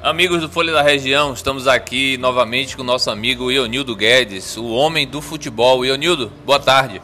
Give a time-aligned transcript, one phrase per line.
[0.00, 4.68] Amigos do Folha da Região, estamos aqui novamente com o nosso amigo Ionildo Guedes, o
[4.68, 5.84] homem do futebol.
[5.84, 7.02] Ionildo, boa tarde.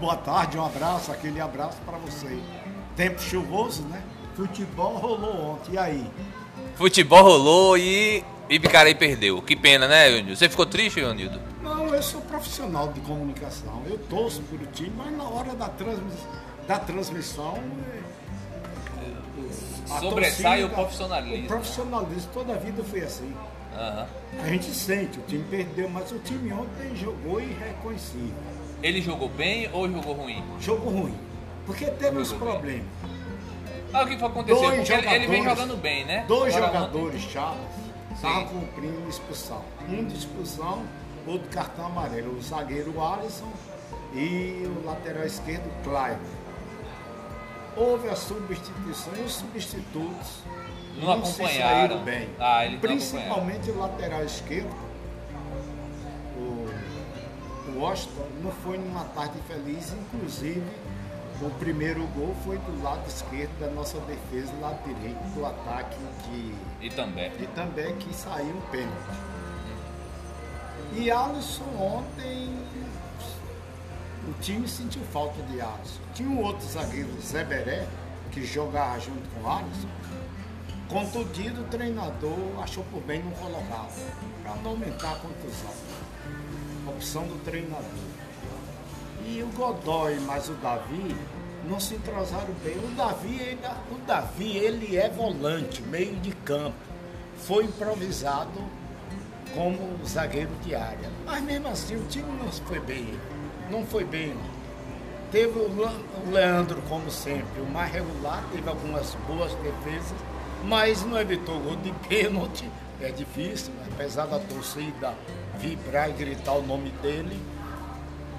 [0.00, 2.36] Boa tarde, um abraço, aquele abraço para você.
[2.96, 4.02] Tempo chuvoso, né?
[4.34, 6.04] Futebol rolou ontem, e aí?
[6.74, 9.40] Futebol rolou e Ibicaraí perdeu.
[9.40, 10.36] Que pena, né, Ionildo?
[10.36, 11.40] Você ficou triste, Ionildo?
[11.62, 13.80] Não, eu sou profissional de comunicação.
[13.86, 16.26] Eu torço por o time, mas na hora da, transmiss...
[16.66, 17.62] da transmissão
[19.90, 21.44] a Sobressai torcida, o profissionalismo.
[21.44, 23.34] O profissionalismo toda a vida foi assim.
[23.74, 24.42] Uhum.
[24.42, 28.34] A gente sente, o time perdeu, mas o time ontem jogou irreconhecível.
[28.82, 30.44] Ele jogou bem ou jogou ruim?
[30.60, 31.14] Jogou ruim.
[31.66, 32.86] Porque teve uns problemas.
[33.92, 34.76] Ah, o que foi acontecer?
[34.76, 36.24] Porque ele vem jogando bem, né?
[36.26, 39.62] Dois Agora, jogadores chaves estavam cumprindo expulsão.
[39.88, 40.82] Um de expulsão,
[41.26, 42.36] outro cartão amarelo.
[42.36, 43.52] O zagueiro Alisson
[44.12, 46.18] e o lateral esquerdo, Clive
[47.76, 50.42] houve a substituição e os substitutos
[50.96, 52.28] não, não acompanharam bem.
[52.38, 54.74] Ah, Principalmente o lateral esquerdo,
[56.36, 60.62] o, o Washington, não foi numa tarde feliz, inclusive
[61.42, 65.96] o primeiro gol foi do lado esquerdo da nossa defesa, lado direito do ataque
[66.28, 67.32] de Itambé.
[67.40, 69.34] Itambé que saiu um pênalti.
[70.96, 72.56] E Alisson ontem
[74.28, 76.00] o time sentiu falta de Alisson.
[76.14, 77.86] Tinha um outro zagueiro, Zé Beré,
[78.32, 79.88] que jogava junto com o Alisson.
[80.88, 83.90] Contundido, o treinador achou por bem não colocá-lo,
[84.42, 85.74] para não aumentar a contusão.
[86.86, 87.84] Opção do treinador.
[89.26, 91.16] E o Godoy mais o Davi
[91.68, 92.76] não se entrosaram bem.
[92.76, 96.76] O Davi, ainda, o Davi, ele é volante, meio de campo.
[97.38, 98.60] Foi improvisado
[99.54, 101.10] como zagueiro de área.
[101.24, 103.18] Mas mesmo assim o time não foi bem
[103.70, 104.34] não foi bem.
[105.30, 110.16] Teve o Leandro, como sempre, o mais regular, teve algumas boas defesas,
[110.64, 112.70] mas não evitou gol de pênalti.
[113.00, 115.12] É difícil, apesar da torcida
[115.58, 117.36] vibrar e gritar o nome dele.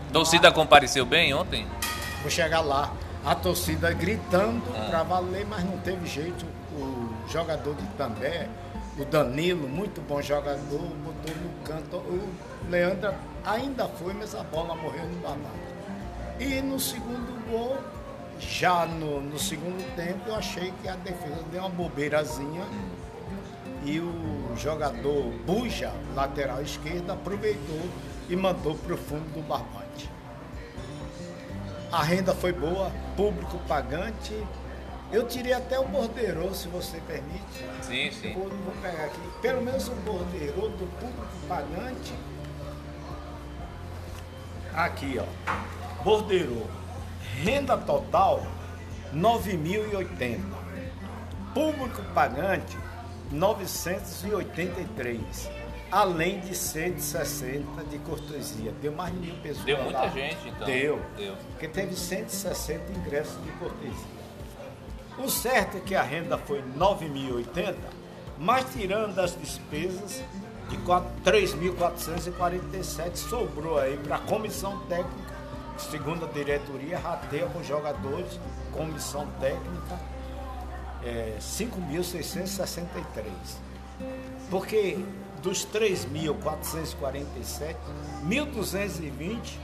[0.09, 0.56] A torcida mas...
[0.56, 1.68] compareceu bem ontem?
[2.22, 2.94] Vou chegar lá.
[3.25, 4.88] A torcida gritando ah.
[4.90, 6.46] para valer, mas não teve jeito.
[6.78, 8.47] O jogador de També,
[8.97, 11.97] o Danilo, muito bom jogador, botou no canto.
[11.97, 12.30] O
[12.69, 13.14] Leandro
[13.45, 15.75] ainda foi, mas a bola morreu no babado.
[16.39, 17.78] E no segundo gol,
[18.39, 22.66] já no, no segundo tempo, eu achei que a defesa deu uma bobeirazinha
[23.85, 27.81] e o jogador Buja, lateral esquerdo, aproveitou
[28.28, 30.09] e mandou para o fundo do barbante.
[31.91, 34.35] A renda foi boa, público pagante.
[35.11, 37.63] Eu tirei até o bordeiro, se você permite.
[37.81, 38.34] Sim, sim.
[38.34, 38.50] vou
[38.81, 39.22] pegar aqui.
[39.41, 42.13] Pelo menos o bordeiro do público pagante
[44.75, 45.25] Aqui, ó.
[46.03, 46.68] Bordeiro.
[47.41, 48.46] Renda total
[49.13, 50.40] 9.080.
[51.53, 52.78] Público pagante
[53.31, 55.50] 983.
[55.91, 58.74] Além de 160 de cortesia.
[58.81, 59.66] Deu mais de mil pessoas.
[59.66, 60.09] Deu muita lá.
[60.09, 60.68] gente, então.
[60.68, 61.02] Deu.
[61.16, 61.38] Deu.
[61.52, 64.16] Porque teve 160 ingressos de cortesia.
[65.18, 67.75] O certo é que a renda foi 9.080,
[68.38, 70.22] mas tirando as despesas,
[70.70, 75.36] de 3.447 sobrou aí para a comissão técnica,
[75.78, 78.40] segundo a diretoria, rateia com jogadores,
[78.74, 80.00] comissão técnica,
[81.03, 83.26] é, 5.663.
[84.50, 84.98] Porque
[85.42, 87.76] dos 3.447,
[88.26, 89.59] 1.220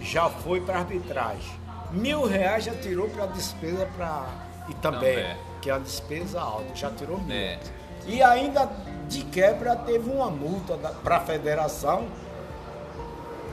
[0.00, 1.64] já foi para arbitragem.
[1.90, 4.26] Mil reais já tirou para despesa para
[4.68, 7.34] e também, que é a despesa alta, já tirou mil.
[7.34, 7.58] É.
[8.06, 8.70] E ainda
[9.08, 12.06] de quebra teve uma multa para a federação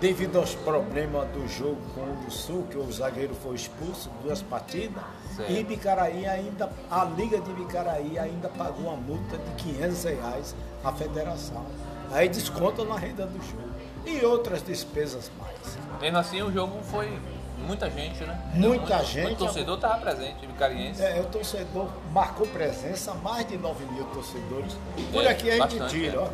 [0.02, 5.04] devido aos problemas do jogo com o Sul, que o zagueiro foi expulso, duas partidas,
[5.36, 5.52] certo.
[5.52, 10.92] e Bicaraí ainda, a Liga de Bicaraí ainda pagou uma multa de 500 reais à
[10.92, 11.64] federação.
[12.12, 13.70] Aí desconta na renda do jogo.
[14.04, 15.78] E outras despesas mais.
[16.02, 17.08] Mesmo assim o jogo foi
[17.66, 18.40] Muita gente, né?
[18.54, 19.34] Muita muito, gente.
[19.34, 21.02] O torcedor estava presente, vicariense.
[21.02, 24.78] É, o torcedor marcou presença, mais de 9 mil torcedores.
[25.12, 26.20] Por é, aqui a gente bastante, tira, é.
[26.20, 26.30] ó.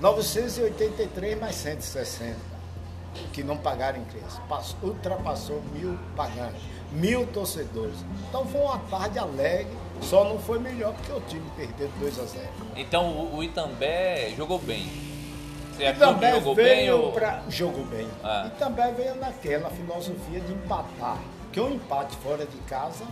[0.00, 2.54] 983 mais 160
[3.32, 4.40] que não pagaram ingresso.
[4.48, 6.60] Passou, ultrapassou mil pagantes,
[6.92, 7.96] mil torcedores.
[8.28, 9.72] Então foi uma tarde alegre,
[10.02, 12.48] só não foi melhor porque o time perdeu 2 a 0.
[12.76, 15.13] Então o, o Itambé jogou bem.
[15.76, 17.12] Você e também jogou veio bem ou...
[17.12, 17.42] pra...
[17.48, 18.08] Jogou bem.
[18.22, 18.44] Ah.
[18.46, 21.18] E também veio naquela filosofia de empatar.
[21.52, 23.04] Que um empate fora de casa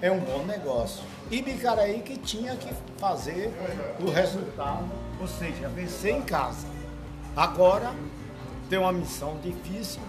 [0.00, 1.02] é um bom negócio.
[1.30, 2.68] E Bicaraí que tinha que
[2.98, 3.52] fazer
[4.00, 4.88] o resultado,
[5.20, 6.66] ou seja, vencer em casa.
[7.36, 7.92] Agora
[8.68, 10.00] tem uma missão difícil.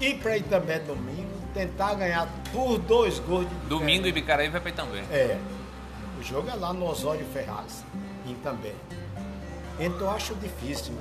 [0.00, 4.70] Ir para Itambé domingo, tentar ganhar por dois gols de Domingo e Bicaraí vai para
[4.70, 5.04] Itambé.
[5.10, 5.38] É.
[6.18, 7.84] O jogo é lá no Osório Ferraz,
[8.26, 8.74] em também.
[9.80, 10.92] Então eu acho difícil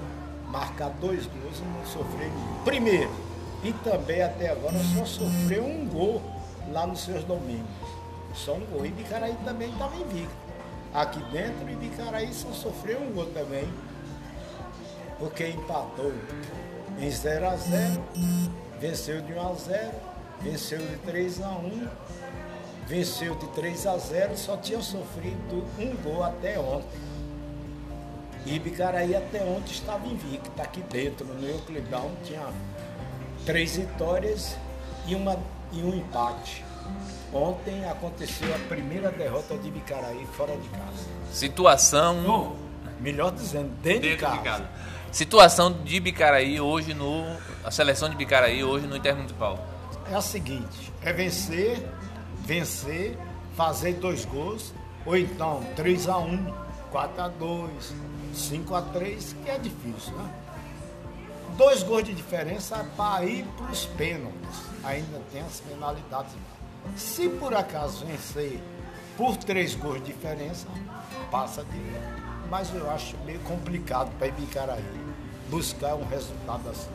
[0.48, 2.64] marcar dois gols e não sofrer nenhum.
[2.64, 3.12] Primeiro,
[3.62, 6.22] e também até agora só sofreu um gol
[6.72, 7.70] lá nos seus domingos.
[8.34, 8.86] Só um gol.
[8.86, 10.34] E Bicaraí também estava invicto.
[10.94, 13.68] Aqui dentro, e Bicaraí só sofreu um gol também.
[15.20, 16.14] Porque empatou
[16.98, 18.04] em 0 a 0
[18.80, 19.92] venceu de 1 a 0
[20.42, 21.88] venceu de 3 a 1
[22.88, 27.09] venceu de 3 a 0 só tinha sofrido um gol até ontem.
[28.52, 32.48] E Bicaraí até ontem estava invicto, aqui dentro, no Euclidão, tinha
[33.46, 34.58] três vitórias
[35.06, 35.38] e, uma,
[35.72, 36.66] e um empate.
[37.32, 41.08] Ontem aconteceu a primeira derrota de Bicaraí fora de casa.
[41.32, 42.56] Situação.
[43.00, 44.38] Melhor dizendo, dentro, dentro de, casa.
[44.38, 44.70] de, casa.
[45.12, 47.24] Situação de Bicaraí hoje no.
[47.64, 49.64] A seleção de Bicaraí hoje no Intermunicipal.
[50.12, 51.88] É a seguinte: é vencer,
[52.48, 53.16] vencer,
[53.56, 54.74] fazer dois gols,
[55.06, 57.94] ou então 3 a 1 4 a 2
[58.34, 60.30] 5 a 3 que é difícil, né?
[61.58, 64.64] Dois gols de diferença para ir para os pênaltis.
[64.84, 66.34] Ainda tem as penalidades.
[66.96, 68.62] Se por acaso vencer
[69.18, 70.68] por três gols de diferença,
[71.30, 72.50] passa de.
[72.50, 74.84] Mas eu acho meio complicado para Ibicaraí
[75.50, 76.90] buscar um resultado assim.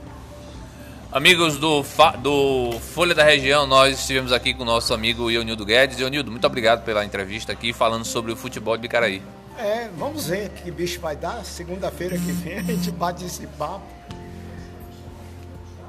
[1.12, 1.84] Amigos do,
[2.22, 5.98] do Folha da Região, nós estivemos aqui com o nosso amigo Ionildo Guedes.
[5.98, 9.22] Ionildo, muito obrigado pela entrevista aqui falando sobre o futebol de Bicaraí.
[9.58, 11.44] É, vamos ver que bicho vai dar.
[11.44, 13.86] Segunda-feira que vem a gente bate esse papo.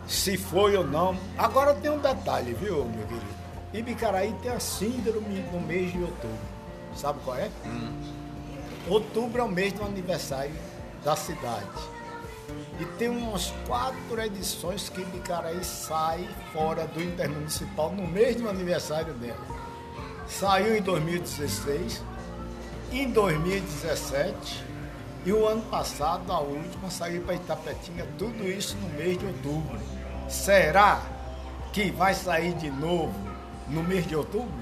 [0.07, 1.17] Se foi ou não.
[1.37, 3.35] Agora tem um detalhe, viu, meu querido?
[3.73, 6.37] Ibicaraí tem a síndrome no mês de outubro.
[6.95, 7.49] Sabe qual é?
[7.65, 7.91] Hum.
[8.87, 10.53] Outubro é o mês do aniversário
[11.03, 11.67] da cidade.
[12.79, 19.13] E tem umas quatro edições que Ibicaraí sai fora do Intermunicipal no mês do aniversário
[19.15, 19.45] dela.
[20.27, 22.01] Saiu em 2016
[23.01, 24.63] em 2017
[25.25, 29.79] e o ano passado, a última, saiu para Itapetinga, tudo isso no mês de outubro.
[30.29, 31.01] Será
[31.73, 33.13] que vai sair de novo
[33.67, 34.53] no mês de outubro?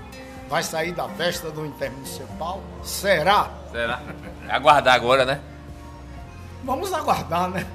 [0.50, 2.62] Vai sair da festa do Intermunicipal?
[2.82, 3.52] Será?
[3.72, 4.02] Será?
[4.48, 5.42] É aguardar agora, né?
[6.64, 7.68] Vamos aguardar, né?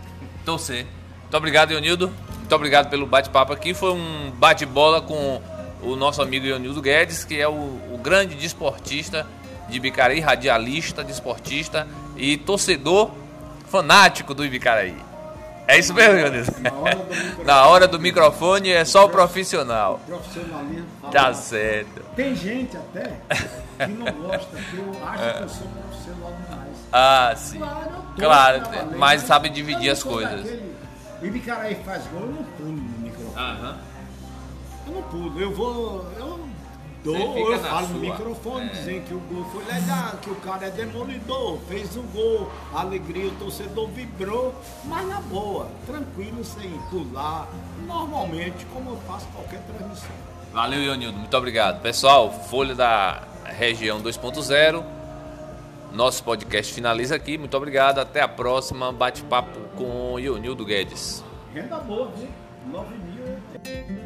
[0.44, 0.86] Torcer.
[1.22, 2.08] Muito obrigado, Ionildo.
[2.38, 3.74] Muito obrigado pelo bate-papo aqui.
[3.74, 5.42] Foi um bate-bola com
[5.82, 9.26] o nosso amigo Ionildo Guedes, que é o, o grande desportista
[9.68, 11.86] de Ibicaraí, radialista, desportista
[12.16, 13.10] e torcedor
[13.68, 15.08] fanático do Ibicaraí.
[15.68, 16.48] É isso mesmo, meu Deus.
[17.44, 20.00] Na hora do microfone é só o profissional.
[20.06, 20.86] Profissionalismo.
[21.12, 22.02] Tá certo.
[22.16, 23.12] Tem gente até
[23.84, 26.76] que não gosta, que eu acho que eu sou profissional demais.
[26.90, 27.58] Ah, sim.
[27.58, 30.42] Claro, claro mas sabe dividir as coisas.
[30.42, 30.74] Daquele...
[31.20, 33.36] Ibicaraí faz gol, eu não pulo no microfone.
[33.36, 33.78] Aham.
[34.86, 36.06] Eu não pulo, eu vou.
[36.16, 36.37] Eu
[37.04, 38.72] Dou, eu falo no microfone é.
[38.72, 42.80] dizendo que o gol foi legal, que o cara é demolidor, fez o gol, a
[42.80, 44.54] alegria, o torcedor vibrou,
[44.84, 47.48] mas na boa, tranquilo, sem pular,
[47.86, 50.10] normalmente, como eu faço qualquer transmissão.
[50.52, 51.80] Valeu, Ionildo, muito obrigado.
[51.80, 54.84] Pessoal, Folha da Região 2.0,
[55.92, 61.22] nosso podcast finaliza aqui, muito obrigado, até a próxima, bate-papo com Ionildo Guedes.
[61.54, 62.28] Renda boa, viu?
[62.72, 63.97] 9 mil.